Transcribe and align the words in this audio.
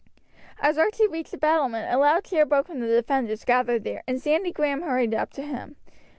As 0.59 0.79
Archie 0.79 1.05
reached 1.05 1.29
the 1.29 1.37
battlement 1.37 1.93
a 1.93 1.95
loud 1.99 2.23
cheer 2.23 2.43
broke 2.43 2.65
from 2.65 2.79
the 2.79 2.87
defenders 2.87 3.45
gathered 3.45 3.83
there, 3.83 4.01
and 4.07 4.19
Sandy 4.19 4.51
Grahame 4.51 4.81
hurried 4.81 5.13
up 5.13 5.31
to 5.33 5.43
him. 5.43 5.75